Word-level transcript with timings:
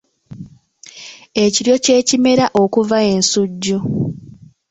Ekiryo 1.43 1.75
kye 1.83 1.97
kimera 2.07 2.45
okuva 2.63 2.97
ensujju. 3.13 3.77